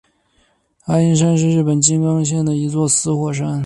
[0.87, 3.59] 爱鹰山是日本静冈县的一座死火山。